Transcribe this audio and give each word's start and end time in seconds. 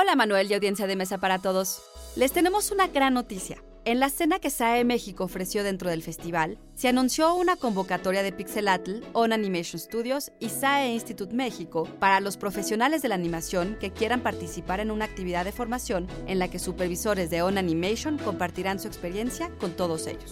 Hola 0.00 0.14
Manuel 0.14 0.48
y 0.48 0.54
audiencia 0.54 0.86
de 0.86 0.94
Mesa 0.94 1.18
para 1.18 1.40
Todos. 1.40 1.82
Les 2.14 2.30
tenemos 2.30 2.70
una 2.70 2.86
gran 2.86 3.14
noticia. 3.14 3.60
En 3.84 3.98
la 3.98 4.10
cena 4.10 4.38
que 4.38 4.48
SAE 4.48 4.84
México 4.84 5.24
ofreció 5.24 5.64
dentro 5.64 5.90
del 5.90 6.04
festival, 6.04 6.56
se 6.76 6.86
anunció 6.86 7.34
una 7.34 7.56
convocatoria 7.56 8.22
de 8.22 8.30
Pixelatl, 8.30 9.00
On 9.12 9.32
Animation 9.32 9.80
Studios 9.80 10.30
y 10.38 10.50
SAE 10.50 10.92
Institute 10.92 11.34
México 11.34 11.88
para 11.98 12.20
los 12.20 12.36
profesionales 12.36 13.02
de 13.02 13.08
la 13.08 13.16
animación 13.16 13.76
que 13.80 13.90
quieran 13.90 14.20
participar 14.20 14.78
en 14.78 14.92
una 14.92 15.04
actividad 15.04 15.44
de 15.44 15.50
formación 15.50 16.06
en 16.28 16.38
la 16.38 16.46
que 16.46 16.60
supervisores 16.60 17.28
de 17.28 17.42
On 17.42 17.58
Animation 17.58 18.18
compartirán 18.18 18.78
su 18.78 18.86
experiencia 18.86 19.50
con 19.58 19.72
todos 19.72 20.06
ellos. 20.06 20.30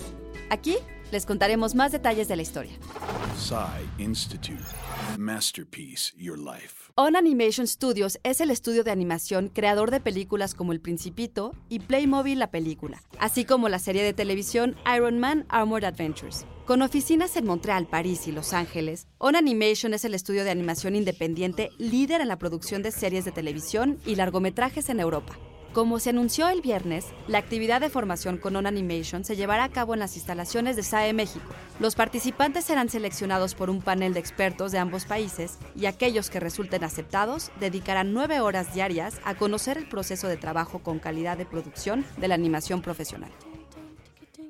Aquí 0.49 0.77
les 1.11 1.27
contaremos 1.27 1.75
más 1.75 1.91
detalles 1.91 2.29
de 2.29 2.37
la 2.37 2.43
historia. 2.43 2.79
Institute. 3.99 4.59
Masterpiece 5.17 6.13
Your 6.17 6.37
Life. 6.37 6.91
On 6.97 7.15
Animation 7.15 7.69
Studios 7.69 8.19
es 8.25 8.41
el 8.41 8.51
estudio 8.51 8.83
de 8.83 8.91
animación 8.91 9.51
creador 9.51 9.93
de 9.93 10.01
películas 10.01 10.53
como 10.53 10.73
El 10.73 10.81
Principito 10.81 11.55
y 11.69 11.79
Playmobil 11.79 12.41
la 12.41 12.51
película, 12.51 13.03
así 13.21 13.45
como 13.45 13.69
la 13.69 13.79
serie 13.79 14.03
de 14.03 14.13
televisión 14.13 14.75
Iron 14.97 15.21
Man 15.21 15.47
Armored 15.49 15.85
Adventures. 15.85 16.45
Con 16.65 16.83
oficinas 16.83 17.37
en 17.37 17.47
Montreal, 17.47 17.87
París 17.87 18.27
y 18.27 18.33
Los 18.33 18.53
Ángeles, 18.53 19.07
On 19.19 19.37
Animation 19.37 19.95
es 19.95 20.05
el 20.05 20.15
estudio 20.15 20.43
de 20.43 20.51
animación 20.51 20.97
independiente 20.97 21.71
líder 21.79 22.21
en 22.23 22.29
la 22.29 22.39
producción 22.39 22.83
de 22.83 22.91
series 22.91 23.25
de 23.25 23.31
televisión 23.31 24.01
y 24.05 24.17
largometrajes 24.17 24.89
en 24.89 24.99
Europa. 24.99 25.39
Como 25.77 25.99
se 25.99 26.09
anunció 26.09 26.49
el 26.49 26.63
viernes, 26.63 27.05
la 27.29 27.37
actividad 27.37 27.83
de 27.83 27.91
formación 27.91 28.39
con 28.39 28.57
On 28.57 28.67
Animation 28.67 29.27
se 29.27 29.37
llevará 29.37 29.65
a 29.65 29.69
cabo 29.69 29.93
en 29.93 30.01
las 30.01 30.17
instalaciones 30.17 30.75
de 30.75 30.83
SAE 30.83 31.13
México. 31.13 31.53
Los 31.81 31.95
participantes 31.95 32.65
serán 32.65 32.89
seleccionados 32.89 33.55
por 33.55 33.69
un 33.69 33.83
panel 33.83 34.15
de 34.15 34.21
expertos 34.21 34.73
de 34.73 34.79
ambos 34.79 35.05
países 35.05 35.59
y 35.75 35.85
aquellos 35.85 36.31
que 36.31 36.41
resulten 36.41 36.83
aceptados 36.83 37.51
dedicarán 37.61 38.15
nueve 38.15 38.41
horas 38.41 38.73
diarias 38.73 39.21
a 39.23 39.35
conocer 39.35 39.77
el 39.77 39.87
proceso 39.87 40.29
de 40.29 40.39
trabajo 40.39 40.79
con 40.79 40.99
calidad 40.99 41.37
de 41.37 41.45
producción 41.45 42.07
de 42.17 42.29
la 42.29 42.37
animación 42.37 42.81
profesional. 42.81 43.31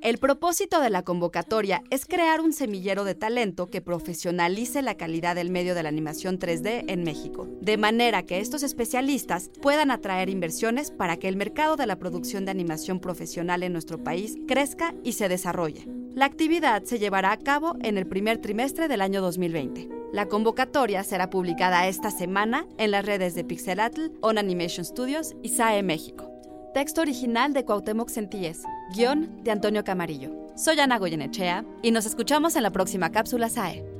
El 0.07 0.19
propósito 0.19 0.81
de 0.81 0.89
la 0.89 1.03
convocatoria 1.03 1.83
es 1.91 2.07
crear 2.07 2.41
un 2.41 2.53
semillero 2.53 3.03
de 3.03 3.17
talento 3.17 3.71
que 3.71 3.81
profesionalice 3.81 4.81
la 4.81 4.97
calidad 4.97 5.35
del 5.35 5.51
medio 5.51 5.75
de 5.75 5.83
la 5.83 5.89
animación 5.89 6.39
3D 6.39 6.85
en 6.87 7.03
México, 7.03 7.49
de 7.61 7.77
manera 7.77 8.23
que 8.23 8.39
estos 8.39 8.63
especialistas 8.63 9.51
puedan 9.61 9.91
atraer 9.91 10.29
inversiones 10.29 10.93
para 10.93 11.17
que 11.17 11.27
el 11.27 11.35
mercado 11.35 11.75
de 11.75 11.89
la 11.89 11.99
producción 11.99 12.45
de 12.45 12.53
animación 12.53 13.01
profesional 13.01 13.65
en 13.65 13.73
nuestro 13.73 14.05
país 14.05 14.37
crezca 14.47 14.95
y 15.03 15.15
se 15.15 15.29
desarrolle. 15.29 15.89
La 16.15 16.27
actividad 16.27 16.85
se 16.85 17.01
llevará 17.01 17.33
a 17.33 17.39
cabo 17.39 17.75
en 17.83 17.99
el 17.99 18.07
primer 18.07 18.39
trimestre 18.39 18.87
del 18.87 19.01
año 19.01 19.21
2020. 19.21 19.89
La 20.13 20.27
convocatoria 20.27 21.03
será 21.03 21.31
publicada 21.31 21.89
esta 21.89 22.13
semana 22.13 22.65
en 22.79 22.93
las 22.93 23.05
redes 23.05 23.35
de 23.35 23.43
Pixelatl, 23.43 24.13
On 24.21 24.39
Animation 24.39 24.85
Studios 24.85 25.35
y 25.43 25.49
SAE 25.49 25.83
México. 25.83 26.36
Texto 26.77 27.01
original 27.01 27.55
de 27.55 27.65
Cuauhtémoc 27.65 28.11
Centíes. 28.11 28.61
Guión 28.95 29.43
de 29.43 29.51
Antonio 29.51 29.83
Camarillo. 29.83 30.29
Soy 30.57 30.79
Ana 30.79 30.99
Goyenechea 30.99 31.65
y 31.81 31.91
nos 31.91 32.05
escuchamos 32.05 32.55
en 32.55 32.65
la 32.65 32.71
próxima 32.71 33.11
cápsula 33.11 33.49
SAE. 33.49 33.96